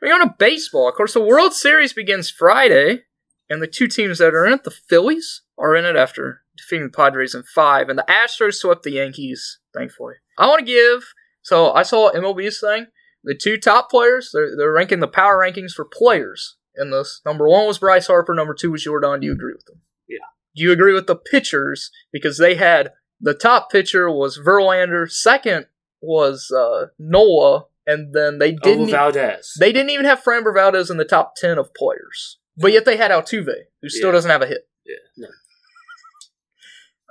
We're 0.00 0.14
on 0.14 0.28
to 0.28 0.34
baseball. 0.38 0.88
Of 0.88 0.94
course, 0.94 1.14
the 1.14 1.20
World 1.20 1.52
Series 1.52 1.92
begins 1.92 2.30
Friday, 2.30 3.04
and 3.48 3.62
the 3.62 3.66
two 3.66 3.88
teams 3.88 4.18
that 4.18 4.34
are 4.34 4.46
in 4.46 4.52
it, 4.52 4.64
the 4.64 4.70
Phillies, 4.70 5.42
are 5.58 5.74
in 5.74 5.84
it 5.84 5.96
after 5.96 6.42
defeating 6.56 6.88
the 6.88 6.96
Padres 6.96 7.34
in 7.34 7.42
five, 7.42 7.88
and 7.88 7.98
the 7.98 8.04
Astros 8.08 8.54
swept 8.54 8.82
the 8.82 8.92
Yankees, 8.92 9.58
thankfully. 9.74 10.14
I 10.38 10.46
want 10.46 10.60
to 10.60 10.64
give, 10.64 11.12
so 11.42 11.72
I 11.72 11.82
saw 11.82 12.12
MLB's 12.12 12.60
thing. 12.60 12.86
The 13.24 13.34
two 13.34 13.56
top 13.56 13.90
players, 13.90 14.30
they're, 14.32 14.56
they're 14.56 14.72
ranking 14.72 15.00
the 15.00 15.08
power 15.08 15.38
rankings 15.38 15.72
for 15.72 15.84
players 15.84 16.56
in 16.76 16.90
this. 16.90 17.20
Number 17.24 17.48
one 17.48 17.66
was 17.66 17.78
Bryce 17.78 18.06
Harper, 18.06 18.34
number 18.34 18.54
two 18.54 18.70
was 18.70 18.84
Jordan. 18.84 19.20
Do 19.20 19.26
you 19.26 19.32
agree 19.32 19.54
with 19.54 19.64
them? 19.66 19.80
Yeah. 20.08 20.18
Do 20.54 20.62
you 20.62 20.72
agree 20.72 20.92
with 20.92 21.06
the 21.06 21.16
pitchers? 21.16 21.90
Because 22.12 22.38
they 22.38 22.54
had, 22.54 22.92
the 23.20 23.34
top 23.34 23.70
pitcher 23.70 24.10
was 24.10 24.38
Verlander, 24.38 25.10
second 25.10 25.66
was 26.00 26.50
uh, 26.56 26.86
Nola, 26.98 27.64
and 27.86 28.14
then 28.14 28.38
they 28.38 28.52
Didn't 28.52 28.90
Valdez. 28.90 29.52
they 29.58 29.72
didn't 29.72 29.90
even 29.90 30.06
have 30.06 30.22
Framber 30.22 30.54
Valdez 30.54 30.90
in 30.90 30.96
the 30.96 31.04
top 31.04 31.34
10 31.36 31.58
of 31.58 31.72
players. 31.74 32.38
But 32.56 32.72
yet 32.72 32.84
they 32.84 32.96
had 32.96 33.10
Altuve, 33.10 33.52
who 33.82 33.88
still 33.88 34.08
Yeah. 34.08 34.12
doesn't 34.12 34.30
have 34.30 34.42
a 34.42 34.46
hit. 34.46 34.68
yeah. 34.84 34.96
No. 35.16 35.28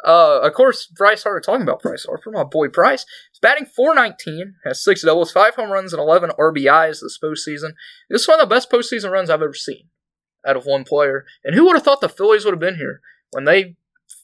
Uh, 0.05 0.41
of 0.43 0.53
course, 0.53 0.85
Bryce 0.85 1.23
Harper, 1.23 1.39
talking 1.41 1.63
about 1.63 1.81
Bryce 1.81 2.05
Harper, 2.05 2.29
my 2.29 2.43
boy 2.43 2.67
Bryce, 2.67 3.01
is 3.33 3.39
batting 3.41 3.65
419, 3.65 4.53
has 4.63 4.83
six 4.83 5.01
doubles, 5.01 5.31
five 5.31 5.55
home 5.55 5.71
runs, 5.71 5.93
and 5.93 5.99
11 5.99 6.29
RBIs 6.37 6.99
this 7.01 7.17
postseason. 7.17 7.71
This 8.07 8.21
is 8.21 8.27
one 8.27 8.39
of 8.39 8.47
the 8.47 8.53
best 8.53 8.69
postseason 8.69 9.09
runs 9.09 9.31
I've 9.31 9.41
ever 9.41 9.55
seen 9.55 9.89
out 10.45 10.57
of 10.57 10.65
one 10.65 10.83
player. 10.83 11.25
And 11.43 11.55
who 11.55 11.65
would 11.65 11.75
have 11.75 11.83
thought 11.83 12.01
the 12.01 12.09
Phillies 12.09 12.45
would 12.45 12.53
have 12.53 12.59
been 12.59 12.75
here 12.75 13.01
when 13.31 13.45
they 13.45 13.77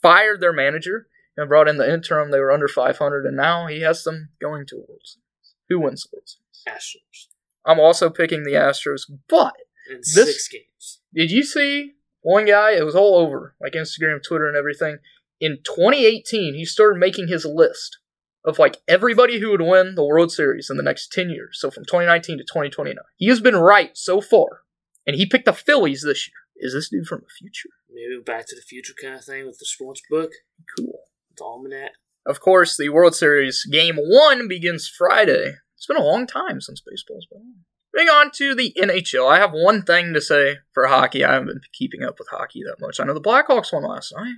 fired 0.04 0.40
their 0.40 0.54
manager 0.54 1.08
and 1.38 1.50
brought 1.50 1.68
in 1.68 1.78
the 1.78 1.92
interim? 1.92 2.32
They 2.32 2.40
were 2.40 2.52
under 2.52 2.68
500, 2.68 3.26
and 3.26 3.36
now 3.38 3.68
he 3.68 3.82
has 3.82 4.04
them 4.04 4.30
going 4.42 4.66
to 4.68 4.76
World 4.78 5.02
Series. 5.04 5.56
Who 5.70 5.80
wins 5.80 6.08
World 6.12 6.28
Series? 6.28 6.64
Astros. 6.68 7.28
I'm 7.66 7.80
also 7.80 8.10
picking 8.10 8.44
the 8.44 8.52
Astros, 8.54 9.04
but 9.28 9.54
In 9.90 9.98
This- 9.98 10.14
six 10.14 10.48
games. 10.48 11.02
Did 11.14 11.32
you 11.32 11.44
see 11.44 11.96
one 12.22 12.46
guy? 12.46 12.72
It 12.72 12.86
was 12.86 12.96
all 12.96 13.18
over, 13.18 13.56
like 13.60 13.74
Instagram, 13.74 14.24
Twitter, 14.24 14.48
and 14.48 14.56
everything. 14.56 15.00
In 15.40 15.58
2018, 15.64 16.54
he 16.54 16.64
started 16.66 17.00
making 17.00 17.28
his 17.28 17.46
list 17.46 17.98
of 18.46 18.58
like 18.60 18.78
everybody 18.88 19.40
who 19.40 19.50
would 19.52 19.62
win 19.62 19.96
the 19.96 20.06
World 20.06 20.32
Series 20.32 20.70
in 20.70 20.78
the 20.78 20.84
next 20.84 21.12
10 21.12 21.30
years. 21.30 21.60
So 21.60 21.70
from 21.72 21.84
2019 21.86 22.38
to 22.38 22.44
2029. 22.44 22.96
He 23.18 23.28
has 23.28 23.40
been 23.42 23.56
right 23.56 23.96
so 23.98 24.22
far, 24.22 24.62
and 25.06 25.16
he 25.16 25.26
picked 25.26 25.46
the 25.46 25.54
Phillies 25.54 26.04
this 26.04 26.28
year. 26.28 26.36
Is 26.56 26.74
this 26.74 26.90
dude 26.90 27.08
from 27.08 27.22
the 27.22 27.30
future? 27.40 27.70
Maybe 27.90 28.22
Back 28.24 28.46
to 28.48 28.56
the 28.56 28.62
Future 28.62 28.94
kind 29.02 29.16
of 29.16 29.26
thing 29.26 29.46
with 29.48 29.58
the 29.60 29.66
sports 29.66 30.02
book, 30.10 30.32
Cool. 30.78 31.01
Almanac. 31.40 31.92
Of 32.26 32.40
course, 32.40 32.78
the 32.78 32.90
World 32.90 33.16
Series 33.16 33.66
game 33.66 33.98
one 33.98 34.48
begins 34.48 34.88
Friday. 34.88 35.56
It's 35.76 35.88
been 35.88 35.98
a 35.98 36.04
long 36.04 36.28
time 36.28 36.62
since 36.62 36.82
baseball's 36.82 37.26
been 37.26 37.42
on. 37.42 37.66
Moving 37.94 38.10
on 38.10 38.32
to 38.36 38.56
the 38.56 38.74
NHL. 38.78 39.30
I 39.30 39.40
have 39.40 39.52
one 39.52 39.84
thing 39.84 40.14
to 40.14 40.22
say 40.22 40.58
for 40.74 40.88
hockey. 40.88 41.26
I 41.26 41.34
haven't 41.34 41.48
been 41.48 41.62
keeping 41.74 42.04
up 42.04 42.20
with 42.20 42.30
hockey 42.30 42.62
that 42.64 42.80
much. 42.80 43.00
I 43.00 43.04
know 43.04 43.14
the 43.14 43.22
Blackhawks 43.22 43.74
won 43.74 43.84
last 43.84 44.14
night. 44.16 44.36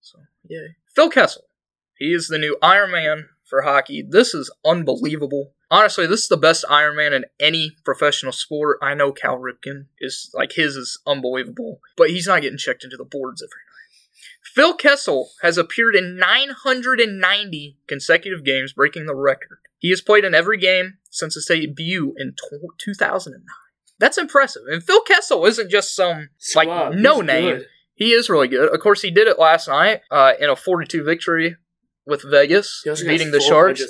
So, 0.00 0.18
yay. 0.46 0.76
Phil 0.94 1.10
Kessel. 1.10 1.44
He 1.98 2.12
is 2.12 2.28
the 2.28 2.38
new 2.38 2.56
Iron 2.62 2.92
Man 2.92 3.28
for 3.44 3.62
hockey. 3.62 4.04
This 4.06 4.34
is 4.34 4.52
unbelievable. 4.64 5.52
Honestly, 5.70 6.06
this 6.06 6.22
is 6.22 6.28
the 6.28 6.36
best 6.36 6.64
Iron 6.68 6.96
Man 6.96 7.12
in 7.12 7.24
any 7.40 7.72
professional 7.84 8.32
sport. 8.32 8.78
I 8.82 8.94
know 8.94 9.10
Cal 9.10 9.38
Ripken 9.38 9.86
is 9.98 10.30
like 10.34 10.52
his 10.52 10.76
is 10.76 11.00
unbelievable, 11.06 11.80
but 11.96 12.10
he's 12.10 12.26
not 12.26 12.42
getting 12.42 12.58
checked 12.58 12.84
into 12.84 12.96
the 12.96 13.04
boards 13.04 13.42
every. 13.42 13.62
Phil 14.54 14.74
Kessel 14.74 15.30
has 15.42 15.58
appeared 15.58 15.94
in 15.96 16.16
990 16.16 17.78
consecutive 17.86 18.44
games, 18.44 18.72
breaking 18.72 19.06
the 19.06 19.14
record. 19.14 19.58
He 19.78 19.90
has 19.90 20.00
played 20.00 20.24
in 20.24 20.34
every 20.34 20.58
game 20.58 20.98
since 21.10 21.34
his 21.34 21.46
debut 21.46 22.14
in 22.16 22.34
2009. 22.78 23.44
That's 23.98 24.18
impressive. 24.18 24.62
And 24.70 24.82
Phil 24.82 25.02
Kessel 25.02 25.44
isn't 25.46 25.70
just 25.70 25.94
some 25.94 26.30
like 26.54 26.68
no 26.94 27.20
name. 27.20 27.58
good. 27.58 27.66
He 27.94 28.12
is 28.12 28.28
really 28.28 28.48
good. 28.48 28.72
Of 28.72 28.80
course, 28.80 29.02
he 29.02 29.10
did 29.10 29.26
it 29.26 29.38
last 29.38 29.68
night 29.68 30.02
uh, 30.10 30.32
in 30.38 30.50
a 30.50 30.56
42 30.56 31.02
victory 31.02 31.56
with 32.06 32.22
Vegas, 32.22 32.82
He 32.84 32.90
also 32.90 33.04
got 33.04 33.10
beating 33.10 33.32
the 33.32 33.40
Sharks. 33.40 33.82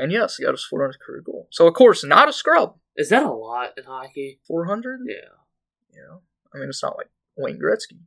And 0.00 0.10
yes, 0.10 0.36
he 0.36 0.44
got 0.44 0.52
his 0.52 0.66
400th 0.72 0.98
career 1.04 1.20
goal. 1.20 1.48
So, 1.50 1.66
of 1.66 1.74
course, 1.74 2.02
not 2.02 2.28
a 2.28 2.32
scrub. 2.32 2.76
Is 2.96 3.10
that 3.10 3.22
a 3.22 3.30
lot 3.30 3.72
in 3.76 3.84
hockey? 3.84 4.40
400? 4.46 5.00
Yeah. 5.06 5.14
You 5.92 6.02
know, 6.02 6.20
I 6.54 6.58
mean, 6.58 6.68
it's 6.68 6.82
not 6.82 6.96
like 6.96 7.10
Wayne 7.36 7.60
Gretzky. 7.60 7.98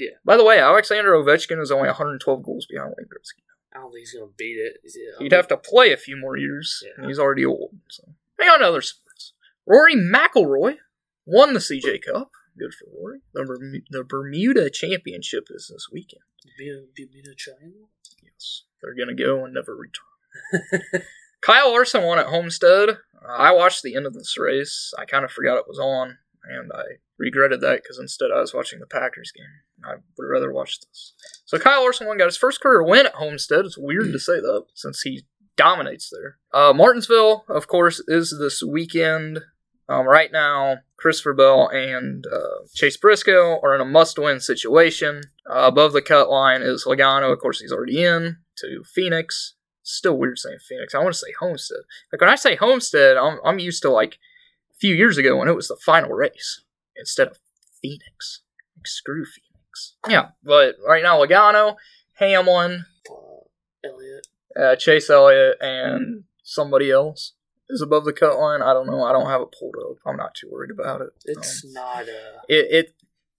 Yeah. 0.00 0.16
By 0.24 0.36
the 0.36 0.44
way, 0.44 0.58
Alexander 0.58 1.12
Ovechkin 1.12 1.60
is 1.60 1.70
only 1.70 1.88
112 1.88 2.42
goals 2.42 2.66
behind 2.66 2.94
Wayne 2.96 3.06
Gretzky. 3.06 3.42
I 3.74 3.78
don't 3.78 3.92
think 3.92 4.00
he's 4.00 4.14
gonna 4.14 4.32
beat 4.36 4.58
it. 4.58 4.78
He'd 5.20 5.32
have 5.32 5.46
to 5.48 5.56
play 5.56 5.92
a 5.92 5.96
few 5.96 6.16
more 6.16 6.36
years, 6.36 6.82
Yeah. 6.84 6.92
and 6.96 7.06
he's 7.06 7.18
already 7.20 7.44
old. 7.44 7.76
So, 7.90 8.02
hang 8.40 8.48
on 8.48 8.58
to 8.60 8.66
other 8.66 8.80
sports. 8.80 9.32
Rory 9.66 9.94
McIlroy 9.94 10.78
won 11.26 11.52
the 11.54 11.60
CJ 11.60 11.98
Cup. 12.02 12.30
Good 12.58 12.74
for 12.74 12.86
Rory. 12.98 13.20
The, 13.32 13.80
the 13.90 14.02
Bermuda 14.02 14.70
Championship 14.70 15.44
is 15.50 15.68
this 15.72 15.88
weekend. 15.92 16.22
Be- 16.58 16.86
be- 16.94 17.04
be 17.06 17.22
triangle? 17.36 17.90
Yes, 18.22 18.64
they're 18.82 18.94
gonna 18.94 19.14
go 19.14 19.44
and 19.44 19.54
never 19.54 19.76
return. 19.76 21.02
Kyle 21.42 21.70
Larson 21.70 22.02
won 22.02 22.18
at 22.18 22.26
Homestead. 22.26 22.88
Uh, 22.90 22.96
I 23.28 23.52
watched 23.52 23.82
the 23.82 23.94
end 23.94 24.06
of 24.06 24.14
this 24.14 24.36
race. 24.38 24.92
I 24.98 25.04
kind 25.04 25.24
of 25.24 25.30
forgot 25.30 25.58
it 25.58 25.68
was 25.68 25.78
on, 25.78 26.18
and 26.44 26.70
I 26.74 26.84
regretted 27.20 27.60
that 27.60 27.82
because 27.82 27.98
instead 27.98 28.30
I 28.34 28.40
was 28.40 28.54
watching 28.54 28.80
the 28.80 28.86
Packers 28.86 29.30
game. 29.30 29.46
I 29.84 29.96
would 30.18 30.26
rather 30.26 30.52
watch 30.52 30.80
this. 30.80 31.12
So 31.44 31.58
Kyle 31.58 31.82
Larson 31.82 32.06
won, 32.06 32.18
got 32.18 32.24
his 32.24 32.36
first 32.36 32.60
career 32.60 32.82
win 32.82 33.06
at 33.06 33.14
Homestead. 33.14 33.64
It's 33.64 33.78
weird 33.78 34.12
to 34.12 34.18
say 34.18 34.40
that 34.40 34.64
since 34.74 35.02
he 35.02 35.24
dominates 35.56 36.10
there. 36.10 36.38
Uh, 36.52 36.72
Martinsville, 36.72 37.44
of 37.48 37.68
course, 37.68 38.02
is 38.08 38.34
this 38.38 38.62
weekend. 38.62 39.40
Um, 39.88 40.06
right 40.06 40.30
now, 40.32 40.78
Christopher 40.96 41.34
Bell 41.34 41.68
and 41.68 42.24
uh, 42.26 42.66
Chase 42.74 42.96
Briscoe 42.96 43.60
are 43.62 43.74
in 43.74 43.80
a 43.80 43.84
must-win 43.84 44.40
situation. 44.40 45.22
Uh, 45.48 45.64
above 45.64 45.92
the 45.92 46.02
cut 46.02 46.30
line 46.30 46.62
is 46.62 46.84
Logano. 46.86 47.32
Of 47.32 47.40
course, 47.40 47.60
he's 47.60 47.72
already 47.72 48.02
in 48.02 48.38
to 48.58 48.82
Phoenix. 48.84 49.54
Still 49.82 50.16
weird 50.16 50.38
saying 50.38 50.58
Phoenix. 50.66 50.94
I 50.94 50.98
want 50.98 51.14
to 51.14 51.18
say 51.18 51.32
Homestead. 51.40 51.80
Like 52.12 52.20
when 52.20 52.30
I 52.30 52.36
say 52.36 52.54
Homestead, 52.54 53.16
I'm 53.16 53.38
I'm 53.44 53.58
used 53.58 53.82
to 53.82 53.90
like 53.90 54.14
a 54.70 54.78
few 54.78 54.94
years 54.94 55.18
ago 55.18 55.36
when 55.36 55.48
it 55.48 55.56
was 55.56 55.68
the 55.68 55.76
final 55.84 56.10
race 56.10 56.62
instead 57.00 57.26
of 57.28 57.38
Phoenix. 57.82 58.42
Like 58.76 58.86
screw 58.86 59.24
Phoenix. 59.24 59.94
Yeah, 60.08 60.28
but 60.44 60.76
right 60.86 61.02
now 61.02 61.18
Logano, 61.18 61.76
Hamlin, 62.14 62.84
Uh, 63.10 63.88
Elliott. 63.88 64.26
uh, 64.56 64.76
Chase 64.76 65.10
Elliott, 65.10 65.56
and 65.60 66.24
somebody 66.42 66.90
else 66.90 67.32
is 67.68 67.80
above 67.82 68.04
the 68.04 68.12
cut 68.12 68.38
line. 68.38 68.62
I 68.62 68.72
don't 68.72 68.86
know. 68.86 69.02
I 69.02 69.12
don't 69.12 69.26
have 69.28 69.40
it 69.42 69.54
pulled 69.58 69.74
up. 69.76 69.96
I'm 70.06 70.16
not 70.16 70.34
too 70.34 70.48
worried 70.50 70.70
about 70.70 71.00
it. 71.00 71.10
It's 71.24 71.64
Um, 71.64 71.72
not 71.72 72.02
uh 72.08 72.40
it. 72.48 72.66
it 72.70 72.94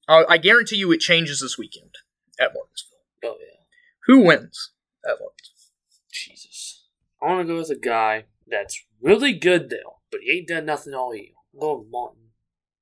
I 0.08 0.26
I 0.30 0.38
guarantee 0.38 0.78
you, 0.78 0.92
it 0.92 1.00
changes 1.00 1.40
this 1.42 1.58
weekend 1.58 1.96
at 2.40 2.54
Martinsville. 2.54 2.98
oh 3.26 3.38
yeah. 3.40 3.66
Who 4.08 4.20
wins 4.26 4.72
at 5.06 5.20
Martinsville? 5.20 5.72
Jesus. 6.12 6.86
I 7.22 7.28
wanna 7.28 7.46
go 7.46 7.58
with 7.58 7.70
a 7.70 7.76
guy 7.76 8.26
that's 8.48 8.84
really 9.02 9.34
good 9.34 9.70
though, 9.70 10.00
but 10.12 10.22
he 10.24 10.32
ain't 10.40 10.48
done 10.48 10.66
nothing 10.66 10.94
all 10.94 11.14
year. 11.16 11.34
I'm 11.54 11.60
going 11.60 11.80
with 11.80 11.92
Martin 11.92 12.21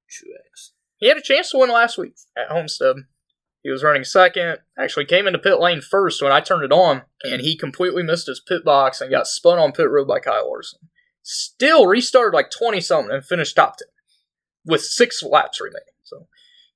Truex. 0.10 0.72
He 0.98 1.08
had 1.08 1.18
a 1.18 1.22
chance 1.22 1.52
to 1.52 1.58
win 1.60 1.70
last 1.70 1.98
week 1.98 2.16
at 2.38 2.50
Homestead. 2.50 2.96
He 3.62 3.70
was 3.70 3.84
running 3.84 4.04
second. 4.04 4.60
Actually, 4.78 5.06
came 5.06 5.28
into 5.28 5.40
pit 5.40 5.60
lane 5.60 5.82
first 5.82 6.22
when 6.22 6.32
I 6.32 6.40
turned 6.40 6.64
it 6.64 6.72
on, 6.72 7.04
and 7.24 7.42
he 7.42 7.58
completely 7.58 8.04
missed 8.04 8.28
his 8.28 8.40
pit 8.40 8.64
box 8.64 9.02
and 9.02 9.12
got 9.12 9.28
spun 9.28 9.60
on 9.60 9.72
pit 9.72 9.90
road 9.90 10.08
by 10.08 10.20
Kyle 10.20 10.50
Larson. 10.50 10.80
Still 11.24 11.86
restarted 11.86 12.34
like 12.34 12.50
twenty 12.52 12.82
something 12.82 13.14
and 13.14 13.24
finished 13.24 13.56
top 13.56 13.78
ten 13.78 13.88
with 14.66 14.82
six 14.82 15.22
laps 15.22 15.60
remaining. 15.62 15.84
So 16.04 16.28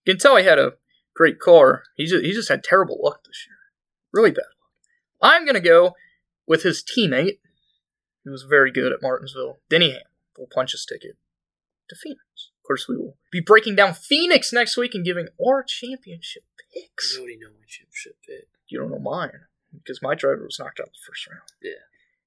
you 0.06 0.14
can 0.14 0.20
tell 0.20 0.36
he 0.36 0.44
had 0.44 0.60
a 0.60 0.74
great 1.16 1.40
car. 1.40 1.84
He 1.96 2.06
just, 2.06 2.24
he 2.24 2.34
just 2.34 2.50
had 2.50 2.64
terrible 2.64 3.00
luck 3.02 3.24
this 3.24 3.46
year, 3.48 3.56
really 4.12 4.32
bad 4.32 4.42
luck. 4.42 5.32
I'm 5.34 5.46
gonna 5.46 5.62
go 5.62 5.96
with 6.46 6.64
his 6.64 6.84
teammate, 6.84 7.40
who 8.26 8.32
was 8.32 8.44
very 8.44 8.72
good 8.72 8.92
at 8.92 9.02
Martinsville, 9.02 9.60
Denny 9.70 9.88
Hamlin. 9.88 10.04
Will 10.38 10.48
punch 10.54 10.72
his 10.72 10.86
ticket 10.86 11.16
to 11.90 11.96
Phoenix. 11.96 12.50
Of 12.64 12.68
course, 12.68 12.88
we 12.88 12.96
will 12.96 13.18
be 13.30 13.42
breaking 13.42 13.76
down 13.76 13.94
Phoenix 13.94 14.54
next 14.54 14.78
week 14.78 14.96
and 14.96 15.04
giving 15.04 15.28
our 15.46 15.64
championship 15.64 16.44
picks. 16.74 17.14
You 17.14 17.20
already 17.20 17.38
know 17.38 17.50
my 17.50 17.66
championship 17.68 18.16
pick. 18.26 18.48
You 18.70 18.80
don't 18.80 18.90
know 18.90 19.00
mine 19.00 19.42
because 19.74 20.02
my 20.02 20.16
driver 20.16 20.46
was 20.46 20.58
knocked 20.60 20.80
out 20.80 20.88
the 20.88 21.00
first 21.06 21.28
round. 21.28 21.42
Yeah. 21.62 21.84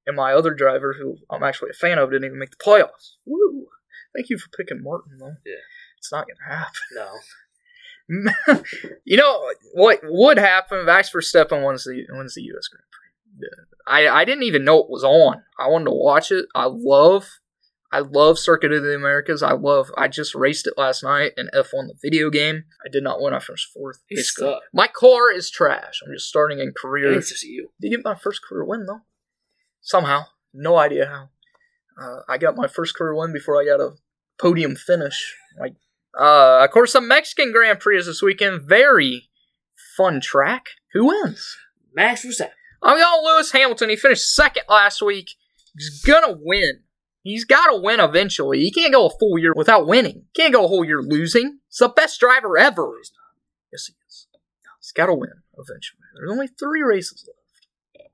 And 0.07 0.15
my 0.15 0.35
other 0.35 0.53
driver, 0.53 0.95
who 0.99 1.17
I'm 1.31 1.43
actually 1.43 1.71
a 1.71 1.73
fan 1.73 1.99
of, 1.99 2.11
didn't 2.11 2.27
even 2.27 2.39
make 2.39 2.51
the 2.51 2.57
playoffs. 2.57 3.15
Woo! 3.25 3.69
Thank 4.15 4.29
you 4.29 4.37
for 4.37 4.49
picking 4.51 4.83
Martin, 4.83 5.17
though. 5.19 5.37
Yeah. 5.47 5.55
It's 5.97 6.13
not 6.13 6.27
going 6.27 6.37
to 6.37 6.55
happen. 6.55 6.83
No. 6.93 8.63
you 9.05 9.17
know 9.17 9.51
what 9.73 10.01
would 10.05 10.37
happen 10.37 10.81
if 10.81 10.87
Max 10.87 11.11
Verstappen 11.11 11.67
wins 11.67 11.85
the 11.85 12.05
wins 12.11 12.35
the 12.35 12.43
U.S. 12.43 12.69
Grand 12.69 12.85
Prix? 12.91 13.49
I 13.87 14.07
I 14.21 14.25
didn't 14.25 14.45
even 14.45 14.65
know 14.65 14.79
it 14.79 14.91
was 14.91 15.03
on. 15.03 15.43
I 15.59 15.67
wanted 15.69 15.87
to 15.87 15.93
watch 15.93 16.31
it. 16.31 16.47
I 16.55 16.67
love 16.67 17.41
I 17.93 18.01
love 18.01 18.39
Circuit 18.39 18.73
of 18.73 18.83
the 18.83 18.95
Americas. 18.95 19.43
I 19.43 19.53
love. 19.53 19.91
I 19.97 20.09
just 20.09 20.35
raced 20.35 20.67
it 20.67 20.75
last 20.77 21.03
night 21.03 21.33
in 21.37 21.49
F1 21.55 21.89
the 21.89 21.95
video 22.03 22.31
game. 22.31 22.65
I 22.85 22.89
did 22.91 23.03
not 23.05 23.21
win. 23.21 23.33
I 23.33 23.39
finished 23.39 23.73
fourth. 23.73 23.99
You 24.11 24.17
Basically. 24.19 24.49
suck. 24.49 24.63
My 24.75 24.89
car 24.89 25.31
is 25.33 25.51
trash. 25.51 26.01
I'm 26.05 26.13
just 26.13 26.29
starting 26.29 26.59
in 26.59 26.73
career. 26.77 27.13
It's 27.13 27.31
just 27.31 27.45
you. 27.45 27.71
Did 27.81 27.91
get 27.91 28.05
my 28.05 28.15
first 28.17 28.41
career 28.43 28.65
win 28.65 28.87
though. 28.87 29.01
Somehow, 29.81 30.25
no 30.53 30.77
idea 30.77 31.07
how. 31.07 31.29
Uh, 32.03 32.21
I 32.29 32.39
got 32.39 32.57
my 32.57 32.67
first 32.67 32.95
career 32.97 33.15
win 33.15 33.33
before 33.33 33.61
I 33.61 33.65
got 33.65 33.81
a 33.81 33.93
podium 34.39 34.75
finish. 34.77 35.35
Like, 35.59 35.77
uh, 36.19 36.65
of 36.65 36.71
course, 36.71 36.93
the 36.93 37.01
Mexican 37.01 37.53
Grand 37.53 37.81
Prix 37.81 37.99
is 37.99 38.07
this 38.07 38.21
weekend. 38.21 38.63
Very 38.63 39.31
fun 39.97 40.21
track. 40.21 40.67
Who 40.93 41.07
wins? 41.07 41.57
Max 41.95 42.25
Verstappen. 42.25 42.51
I'm 42.83 42.99
going 42.99 43.25
Lewis 43.25 43.53
Hamilton. 43.53 43.89
He 43.91 43.97
finished 43.97 44.35
second 44.35 44.65
last 44.69 45.01
week. 45.01 45.31
He's 45.77 46.03
gonna 46.03 46.37
win. 46.39 46.81
He's 47.27 47.45
got 47.45 47.73
to 47.73 47.77
win 47.77 47.99
eventually. 47.99 48.61
He 48.61 48.71
can't 48.71 48.93
go 48.93 49.07
a 49.07 49.19
full 49.19 49.37
year 49.37 49.53
without 49.57 49.89
winning. 49.89 50.27
Can't 50.33 50.53
go 50.53 50.65
a 50.65 50.69
whole 50.69 50.85
year 50.85 51.03
losing. 51.03 51.59
He's 51.69 51.79
the 51.79 51.89
best 51.89 52.21
driver 52.21 52.57
ever. 52.57 52.95
He's 52.99 53.11
not. 53.13 53.35
Yes, 53.73 53.87
he 53.87 53.95
is. 54.07 54.29
He's 54.79 54.93
got 54.93 55.07
to 55.07 55.15
win 55.15 55.43
eventually. 55.59 55.99
There's 56.15 56.31
only 56.31 56.47
three 56.47 56.83
races 56.83 57.27
left. 57.27 58.09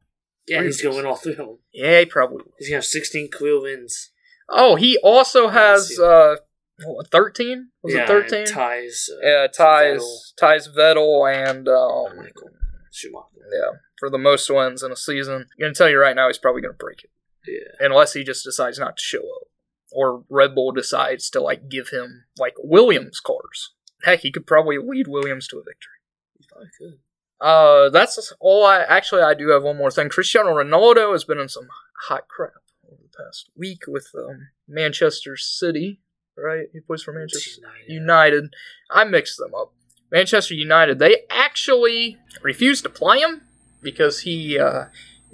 Yeah, 0.49 0.63
he's 0.63 0.81
going 0.81 0.95
to 0.95 0.97
win 1.03 1.07
all 1.07 1.17
three 1.17 1.33
of 1.33 1.39
them. 1.39 1.59
Yeah, 1.75 2.01
he 2.01 2.07
probably 2.07 2.39
will. 2.39 2.53
He's 2.59 2.69
going 2.69 2.81
to 2.81 2.85
have 2.85 2.87
16 2.87 3.31
career 3.31 3.61
wins. 3.61 4.13
Oh, 4.49 4.77
he 4.77 4.99
also 5.05 5.49
has 5.49 5.99
uh, 5.99 6.37
what, 6.83 7.09
13? 7.09 7.69
Was 7.83 7.95
yeah, 7.95 8.05
it 8.05 8.09
13? 8.09 8.47
ties. 8.47 9.11
Uh, 9.13 9.27
yeah, 9.27 9.47
ties 9.47 10.01
Vettel. 10.01 10.37
ties 10.39 10.69
Vettel 10.69 11.51
and 11.51 11.69
um, 11.69 12.17
Michael 12.17 12.51
Schumacher. 12.91 13.27
yeah 13.53 13.79
for 13.99 14.11
the 14.11 14.19
most 14.19 14.51
wins 14.51 14.83
in 14.83 14.91
a 14.91 14.97
season. 14.97 15.35
I'm 15.35 15.61
gonna 15.61 15.75
tell 15.75 15.89
you 15.89 16.01
right 16.01 16.17
now, 16.17 16.27
he's 16.27 16.39
probably 16.39 16.61
gonna 16.61 16.75
break 16.75 17.05
it 17.05 17.11
Yeah. 17.47 17.87
unless 17.87 18.13
he 18.13 18.25
just 18.25 18.45
decides 18.45 18.79
not 18.79 18.97
to 18.97 19.03
show 19.03 19.19
up, 19.19 19.49
or 19.91 20.25
Red 20.29 20.55
Bull 20.55 20.73
decides 20.73 21.29
to 21.31 21.41
like 21.41 21.69
give 21.69 21.89
him 21.89 22.25
like 22.39 22.55
Williams 22.59 23.21
cars. 23.21 23.73
Heck, 24.05 24.21
he 24.21 24.33
could 24.33 24.47
probably 24.47 24.79
lead 24.79 25.07
Williams 25.09 25.47
to 25.49 25.59
a 25.59 25.63
victory. 25.63 25.99
He 26.39 26.47
probably 26.49 26.69
could. 26.79 26.99
Uh, 27.41 27.89
that's 27.91 28.33
all 28.41 28.65
I 28.65 28.83
actually. 28.83 29.23
I 29.23 29.35
do 29.35 29.49
have 29.49 29.65
one 29.65 29.77
more 29.77 29.91
thing. 29.91 30.09
Cristiano 30.09 30.51
Ronaldo 30.51 31.13
has 31.13 31.25
been 31.25 31.39
in 31.39 31.49
some 31.49 31.69
hot 32.07 32.29
crap 32.29 32.53
over 32.87 33.03
the 33.03 33.25
past 33.25 33.51
week 33.57 33.83
with 33.89 34.07
um, 34.17 34.49
Manchester 34.69 35.37
City. 35.37 36.01
Right, 36.37 36.69
he 36.73 36.81
plays 36.81 37.03
for 37.03 37.13
Manchester 37.13 37.61
United. 37.61 37.93
United. 37.93 38.55
I 38.91 39.05
mixed 39.05 39.39
them 39.39 39.55
up. 39.55 39.73
Manchester 40.11 40.55
United. 40.55 40.99
They 40.99 41.25
actually 41.29 42.17
refused 42.43 42.85
to 42.85 42.91
play 42.91 43.19
him 43.19 43.43
because 43.83 44.21
he. 44.21 44.59
Uh, 44.59 44.85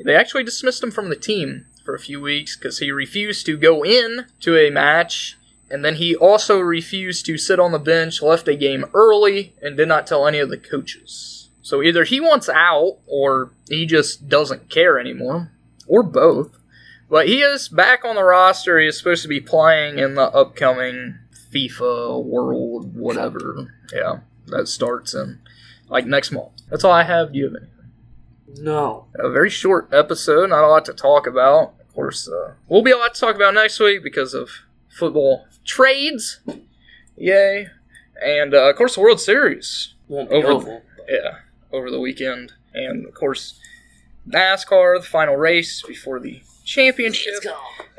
they 0.04 0.14
actually 0.14 0.44
dismissed 0.44 0.82
him 0.82 0.90
from 0.90 1.08
the 1.10 1.16
team 1.16 1.66
for 1.88 1.94
a 1.94 1.98
few 1.98 2.20
weeks 2.20 2.54
because 2.54 2.80
he 2.80 2.90
refused 2.90 3.46
to 3.46 3.56
go 3.56 3.82
in 3.82 4.26
to 4.40 4.58
a 4.58 4.68
match. 4.68 5.38
And 5.70 5.82
then 5.82 5.94
he 5.94 6.14
also 6.14 6.60
refused 6.60 7.24
to 7.24 7.38
sit 7.38 7.58
on 7.58 7.72
the 7.72 7.78
bench, 7.78 8.20
left 8.20 8.46
a 8.46 8.54
game 8.54 8.84
early, 8.92 9.54
and 9.62 9.74
did 9.74 9.88
not 9.88 10.06
tell 10.06 10.26
any 10.26 10.38
of 10.38 10.50
the 10.50 10.58
coaches. 10.58 11.48
So 11.62 11.82
either 11.82 12.04
he 12.04 12.20
wants 12.20 12.46
out, 12.50 12.98
or 13.06 13.52
he 13.70 13.86
just 13.86 14.28
doesn't 14.28 14.68
care 14.68 14.98
anymore, 14.98 15.50
or 15.86 16.02
both. 16.02 16.58
But 17.08 17.26
he 17.26 17.40
is 17.40 17.70
back 17.70 18.04
on 18.04 18.16
the 18.16 18.22
roster. 18.24 18.78
He 18.78 18.86
is 18.86 18.98
supposed 18.98 19.22
to 19.22 19.28
be 19.28 19.40
playing 19.40 19.98
in 19.98 20.14
the 20.14 20.24
upcoming 20.24 21.18
FIFA 21.50 22.22
World, 22.22 22.94
whatever. 22.94 23.66
Yeah, 23.94 24.18
that 24.48 24.68
starts 24.68 25.14
in 25.14 25.40
like 25.88 26.04
next 26.04 26.32
month. 26.32 26.52
That's 26.68 26.84
all 26.84 26.92
I 26.92 27.04
have. 27.04 27.32
Do 27.32 27.38
you 27.38 27.44
have 27.44 27.54
anything? 27.54 27.78
No. 28.62 29.06
A 29.18 29.30
very 29.30 29.50
short 29.50 29.88
episode, 29.92 30.50
not 30.50 30.64
a 30.64 30.68
lot 30.68 30.84
to 30.84 30.92
talk 30.92 31.26
about. 31.26 31.74
Of 31.98 32.02
course, 32.02 32.28
uh, 32.28 32.52
we'll 32.68 32.82
be 32.82 32.92
a 32.92 32.96
lot 32.96 33.14
to 33.14 33.20
talk 33.20 33.34
about 33.34 33.54
next 33.54 33.80
week 33.80 34.04
because 34.04 34.32
of 34.32 34.50
football 34.88 35.46
trades. 35.64 36.38
Yay. 37.16 37.66
And 38.24 38.54
uh, 38.54 38.70
of 38.70 38.76
course, 38.76 38.94
the 38.94 39.00
World 39.00 39.20
Series. 39.20 39.94
Won't 40.06 40.30
Over- 40.30 40.46
over. 40.46 40.82
Yeah, 41.08 41.38
over 41.72 41.90
the 41.90 41.98
weekend. 41.98 42.52
And 42.72 43.04
of 43.04 43.14
course, 43.14 43.58
NASCAR, 44.28 45.00
the 45.00 45.06
final 45.08 45.34
race 45.34 45.82
before 45.82 46.20
the 46.20 46.40
championship. 46.64 47.34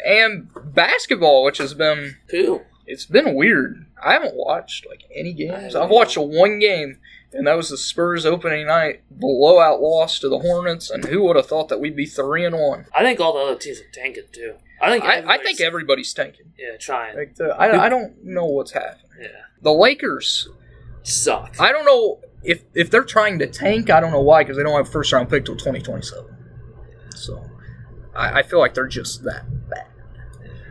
And 0.05 0.47
basketball, 0.73 1.43
which 1.43 1.57
has 1.57 1.73
been 1.73 2.15
Who? 2.29 2.61
it's 2.87 3.05
been 3.05 3.35
weird. 3.35 3.85
I 4.01 4.13
haven't 4.13 4.35
watched 4.35 4.87
like 4.87 5.03
any 5.13 5.33
games. 5.33 5.75
I've 5.75 5.89
watched 5.89 6.17
one 6.17 6.59
game, 6.59 6.99
and 7.33 7.45
that 7.47 7.55
was 7.57 7.69
the 7.69 7.77
Spurs 7.77 8.25
opening 8.25 8.67
night 8.67 9.01
blowout 9.11 9.81
loss 9.81 10.19
to 10.19 10.29
the 10.29 10.39
Hornets. 10.39 10.89
And 10.89 11.05
who 11.05 11.23
would 11.23 11.35
have 11.35 11.45
thought 11.47 11.69
that 11.69 11.79
we'd 11.79 11.95
be 11.95 12.05
three 12.05 12.45
and 12.45 12.55
one? 12.55 12.85
I 12.93 13.03
think 13.03 13.19
all 13.19 13.33
the 13.33 13.39
other 13.39 13.55
teams 13.55 13.79
are 13.79 13.91
tanking 13.93 14.23
too. 14.31 14.55
I 14.81 14.89
think. 14.91 15.03
I, 15.03 15.07
I 15.07 15.11
everybody's- 15.17 15.43
think 15.45 15.61
everybody's 15.61 16.13
tanking. 16.13 16.53
Yeah, 16.57 16.77
trying. 16.77 17.15
Like 17.17 17.35
the, 17.35 17.49
I, 17.55 17.85
I 17.85 17.89
don't 17.89 18.23
know 18.23 18.45
what's 18.45 18.71
happening. 18.71 19.05
Yeah. 19.21 19.27
The 19.61 19.73
Lakers. 19.73 20.47
Suck. 21.03 21.55
I 21.59 21.71
don't 21.71 21.85
know 21.85 22.19
if 22.43 22.63
if 22.73 22.89
they're 22.89 23.03
trying 23.03 23.39
to 23.39 23.47
tank. 23.47 23.89
I 23.89 23.99
don't 23.99 24.11
know 24.11 24.21
why 24.21 24.43
because 24.43 24.57
they 24.57 24.63
don't 24.63 24.75
have 24.77 24.87
a 24.87 24.91
first 24.91 25.11
round 25.11 25.29
pick 25.29 25.45
till 25.45 25.55
twenty 25.57 25.81
twenty 25.81 26.01
seven. 26.03 26.35
So 27.15 27.43
I, 28.15 28.39
I 28.39 28.43
feel 28.43 28.59
like 28.59 28.73
they're 28.73 28.87
just 28.87 29.23
that 29.23 29.45
bad. 29.69 29.85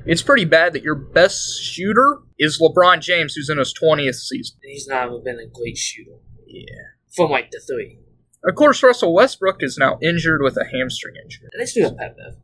It's 0.07 0.23
pretty 0.23 0.45
bad 0.47 0.73
that 0.73 0.83
your 0.83 0.95
best 0.95 1.61
shooter 1.63 2.19
is 2.39 2.61
LeBron 2.63 3.01
James, 3.01 3.35
who's 3.35 3.51
in 3.51 3.59
his 3.59 3.73
twentieth 3.73 4.17
season. 4.17 4.57
He's 4.63 4.87
not 4.87 5.09
even 5.09 5.23
been 5.25 5.39
a 5.39 5.47
great 5.47 5.77
shooter 5.77 6.13
Yeah. 6.49 6.75
from 7.15 7.31
like 7.31 7.51
the 7.51 7.61
three. 7.61 7.99
Of 8.45 8.55
course, 8.55 8.83
Russell 8.83 9.15
Westbrook 9.15 9.57
is 9.61 9.77
now 9.79 9.99
injured 10.03 10.43
with 10.43 10.57
a 10.57 10.65
hamstring 10.65 11.15
injury. 11.23 11.49
And 11.53 11.61
they 11.61 11.67
still 11.67 11.91
have 11.91 11.99
Pat 11.99 12.17
Bev. 12.17 12.37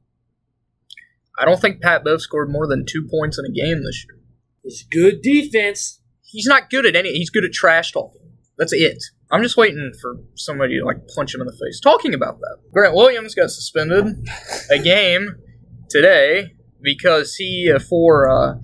I 1.38 1.44
don't 1.44 1.61
think 1.61 1.80
Pat 1.80 2.04
Bev 2.04 2.20
scored 2.20 2.50
more 2.50 2.66
than 2.66 2.84
two 2.87 3.06
points 3.11 3.38
in 3.38 3.44
a 3.44 3.50
game 3.50 3.82
this 3.84 4.04
year. 4.08 4.20
It's 4.64 4.82
good 4.84 5.23
defense. 5.23 6.00
He's 6.23 6.46
not 6.46 6.70
good 6.70 6.87
at 6.87 6.96
any. 6.96 7.12
He's 7.12 7.30
good 7.30 7.44
at 7.44 7.52
trash 7.52 7.92
talking. 7.92 8.20
That's 8.58 8.73
it. 8.73 9.02
I'm 9.30 9.42
just 9.42 9.56
waiting 9.56 9.92
for 10.00 10.16
somebody 10.37 10.78
to 10.78 10.84
like 10.84 11.06
punch 11.14 11.34
him 11.34 11.40
in 11.40 11.46
the 11.46 11.52
face. 11.52 11.80
Talking 11.80 12.14
about 12.14 12.38
that, 12.38 12.58
Grant 12.73 12.94
Williams 12.94 13.34
got 13.34 13.50
suspended 13.50 14.06
a 14.70 14.78
game 14.78 15.37
today 15.90 16.54
because 16.80 17.34
he 17.34 17.73
uh, 17.75 17.78
for 17.78 18.28
uh, 18.30 18.54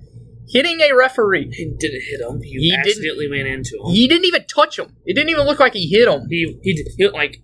hitting 0.51 0.79
a 0.81 0.95
referee. 0.95 1.49
He 1.51 1.65
didn't 1.77 2.01
hit 2.01 2.21
him. 2.21 2.41
He, 2.41 2.51
He 2.59 2.75
accidentally 2.75 3.29
ran 3.29 3.47
into 3.47 3.77
him. 3.77 3.91
He 3.91 4.07
didn't 4.07 4.25
even 4.25 4.45
touch 4.53 4.77
him. 4.77 4.95
It 5.05 5.15
didn't 5.15 5.29
even 5.29 5.45
look 5.45 5.59
like 5.59 5.73
he 5.73 5.87
hit 5.87 6.07
him. 6.07 6.27
He 6.29 6.59
he, 6.61 6.85
he 6.97 7.07
like 7.09 7.41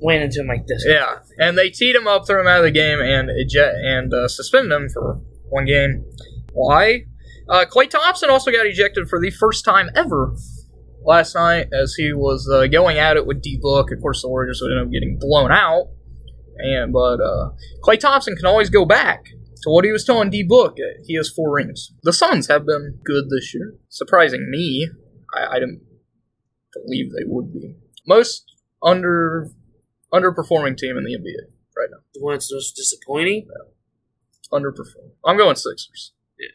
went 0.00 0.22
into 0.22 0.40
him 0.40 0.46
like 0.46 0.66
this. 0.66 0.84
Yeah, 0.86 1.18
and 1.38 1.56
they 1.56 1.70
teed 1.70 1.96
him 1.96 2.06
up, 2.06 2.26
threw 2.26 2.40
him 2.40 2.46
out 2.46 2.58
of 2.58 2.64
the 2.64 2.70
game, 2.70 3.00
and 3.00 3.30
eject 3.30 3.76
and 3.82 4.12
uh, 4.12 4.28
suspended 4.28 4.72
him 4.72 4.88
for 4.88 5.20
one 5.48 5.64
game. 5.64 6.04
Why? 6.52 7.04
Uh, 7.48 7.64
Klay 7.64 7.90
Thompson 7.90 8.30
also 8.30 8.50
got 8.50 8.66
ejected 8.66 9.08
for 9.08 9.20
the 9.20 9.30
first 9.30 9.64
time 9.64 9.90
ever 9.96 10.34
last 11.04 11.34
night 11.34 11.68
as 11.72 11.94
he 11.94 12.12
was 12.12 12.48
uh, 12.52 12.66
going 12.66 12.98
at 12.98 13.16
it 13.16 13.26
with 13.26 13.42
D 13.42 13.58
Book. 13.60 13.90
Of 13.90 14.00
course, 14.00 14.22
the 14.22 14.28
Warriors 14.28 14.60
would 14.62 14.70
end 14.70 14.86
up 14.86 14.92
getting 14.92 15.18
blown 15.18 15.50
out, 15.50 15.88
and 16.58 16.92
but 16.92 17.20
uh, 17.20 17.50
Klay 17.82 17.98
Thompson 17.98 18.36
can 18.36 18.46
always 18.46 18.70
go 18.70 18.84
back 18.84 19.24
to 19.62 19.70
what 19.70 19.84
he 19.84 19.92
was 19.92 20.04
telling 20.04 20.30
D 20.30 20.42
Book, 20.42 20.76
uh, 20.78 21.02
he 21.06 21.14
has 21.16 21.30
four 21.30 21.54
rings. 21.54 21.92
The 22.02 22.12
Suns 22.12 22.48
have 22.48 22.66
been 22.66 22.98
good 23.04 23.24
this 23.30 23.54
year, 23.54 23.74
surprising 23.88 24.50
me. 24.50 24.88
I, 25.34 25.56
I 25.56 25.58
didn't 25.58 25.82
believe 26.72 27.12
they 27.12 27.24
would 27.24 27.52
be. 27.52 27.76
Most 28.06 28.44
under 28.82 29.50
underperforming 30.12 30.76
team 30.76 30.96
in 30.96 31.04
the 31.04 31.16
NBA 31.16 31.52
right 31.76 31.88
now. 31.90 31.98
The 32.14 32.20
one 32.20 32.34
that's 32.34 32.52
most 32.52 32.72
disappointing. 32.72 33.48
Underperforming. 34.52 35.12
I'm 35.24 35.36
going 35.36 35.56
Sixers. 35.56 36.12
Yeah. 36.38 36.48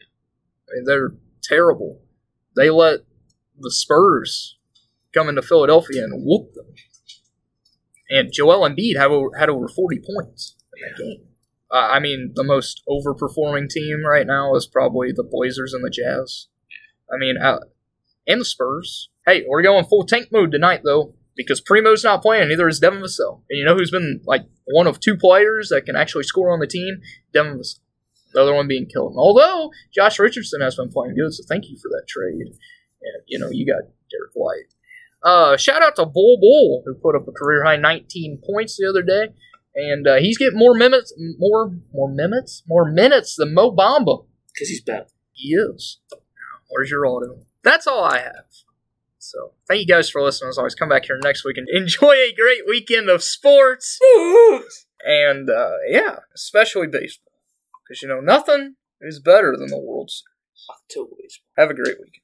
I 0.68 0.76
mean, 0.76 0.84
they're 0.84 1.14
terrible. 1.42 2.02
They 2.56 2.70
let 2.70 3.00
the 3.58 3.70
Spurs 3.70 4.58
come 5.14 5.28
into 5.28 5.42
Philadelphia 5.42 6.04
and 6.04 6.24
whoop 6.24 6.52
them. 6.54 6.66
And 8.10 8.32
Joel 8.32 8.68
Embiid 8.68 8.96
had 8.96 9.10
over, 9.10 9.36
had 9.36 9.48
over 9.48 9.68
40 9.68 10.00
points 10.00 10.56
in 10.74 10.88
that 10.88 10.98
game. 10.98 11.26
Uh, 11.70 11.88
I 11.92 12.00
mean, 12.00 12.32
the 12.34 12.44
most 12.44 12.82
overperforming 12.88 13.68
team 13.68 14.04
right 14.04 14.26
now 14.26 14.54
is 14.54 14.66
probably 14.66 15.12
the 15.12 15.24
Blazers 15.28 15.72
and 15.72 15.84
the 15.84 15.90
Jazz. 15.90 16.46
I 17.12 17.16
mean, 17.18 17.36
uh, 17.36 17.60
and 18.26 18.40
the 18.40 18.44
Spurs. 18.44 19.08
Hey, 19.26 19.44
we're 19.46 19.62
going 19.62 19.84
full 19.84 20.06
tank 20.06 20.28
mode 20.30 20.52
tonight, 20.52 20.82
though, 20.84 21.14
because 21.36 21.60
Primo's 21.60 22.04
not 22.04 22.22
playing, 22.22 22.48
neither 22.48 22.68
is 22.68 22.78
Devin 22.78 23.00
Vassell. 23.00 23.42
And 23.50 23.58
you 23.58 23.64
know 23.64 23.74
who's 23.74 23.90
been 23.90 24.20
like 24.24 24.42
one 24.66 24.86
of 24.86 25.00
two 25.00 25.16
players 25.16 25.68
that 25.70 25.86
can 25.86 25.96
actually 25.96 26.24
score 26.24 26.52
on 26.52 26.60
the 26.60 26.66
team? 26.66 27.00
Devin 27.32 27.58
Vassell. 27.58 27.80
The 28.32 28.42
other 28.42 28.54
one 28.54 28.68
being 28.68 28.86
Killen. 28.86 29.16
Although 29.16 29.70
Josh 29.94 30.18
Richardson 30.18 30.60
has 30.60 30.76
been 30.76 30.90
playing 30.90 31.14
good, 31.16 31.32
so 31.32 31.42
thank 31.48 31.70
you 31.70 31.78
for 31.78 31.88
that 31.88 32.04
trade. 32.06 32.48
And, 33.02 33.22
you 33.26 33.38
know, 33.38 33.48
you 33.50 33.66
got 33.66 33.88
Derrick 34.10 34.32
White. 34.34 34.74
Uh, 35.22 35.56
shout 35.56 35.82
out 35.82 35.96
to 35.96 36.04
Bol 36.04 36.38
Bol, 36.40 36.82
who 36.84 36.94
put 36.94 37.16
up 37.16 37.26
a 37.26 37.32
career 37.32 37.64
high 37.64 37.76
19 37.76 38.42
points 38.46 38.76
the 38.76 38.88
other 38.88 39.02
day. 39.02 39.32
And 39.76 40.08
uh, 40.08 40.16
he's 40.16 40.38
getting 40.38 40.58
more 40.58 40.74
minutes, 40.74 41.12
more 41.38 41.70
more 41.92 42.10
minutes, 42.10 42.62
more 42.66 42.90
minutes 42.90 43.36
than 43.36 43.52
Mo 43.52 43.70
Bamba. 43.70 44.24
Because 44.52 44.68
he's 44.70 44.80
better. 44.80 45.06
He 45.32 45.50
is. 45.50 45.98
Where's 46.70 46.90
your 46.90 47.06
auto? 47.06 47.40
That's 47.62 47.86
all 47.86 48.02
I 48.02 48.18
have. 48.18 48.46
So 49.18 49.52
thank 49.68 49.80
you 49.80 49.86
guys 49.86 50.08
for 50.08 50.22
listening. 50.22 50.48
As 50.48 50.58
always, 50.58 50.74
come 50.74 50.88
back 50.88 51.04
here 51.04 51.18
next 51.22 51.44
week 51.44 51.58
and 51.58 51.68
enjoy 51.68 52.12
a 52.12 52.34
great 52.34 52.66
weekend 52.66 53.10
of 53.10 53.22
sports. 53.22 53.98
and 55.04 55.50
uh, 55.50 55.72
yeah, 55.88 56.20
especially 56.34 56.86
baseball, 56.86 57.32
because 57.84 58.00
you 58.02 58.08
know 58.08 58.20
nothing 58.20 58.76
is 59.00 59.20
better 59.20 59.56
than 59.56 59.68
the 59.68 59.78
World 59.78 60.10
Series. 60.10 60.24
October 60.70 61.16
baseball. 61.20 61.46
Have 61.58 61.70
a 61.70 61.74
great 61.74 61.98
weekend. 61.98 62.22